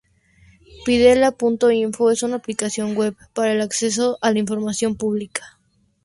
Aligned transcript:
Pidela.info 0.83 2.09
es 2.09 2.23
una 2.23 2.37
aplicación 2.37 2.95
web 2.95 3.15
para 3.35 3.51
el 3.53 3.61
acceso 3.61 4.17
a 4.23 4.31
la 4.31 4.39
información 4.39 4.95
pública. 4.95 5.59